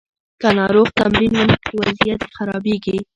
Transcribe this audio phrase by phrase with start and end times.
[0.41, 2.97] که ناروغ تمرین ونه کړي، وضعیت یې خرابیږي.